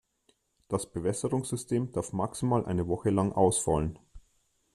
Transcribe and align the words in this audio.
Das 0.67 0.87
Bewässerungssystem 0.91 1.91
darf 1.91 2.11
maximal 2.11 2.65
eine 2.65 2.87
Woche 2.87 3.11
lang 3.11 3.33
ausfallen. 3.33 3.99